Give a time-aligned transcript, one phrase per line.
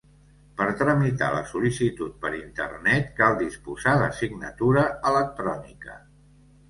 [0.59, 6.01] Per tramitar la sol·licitud per internet cal disposar de signatura electrònica.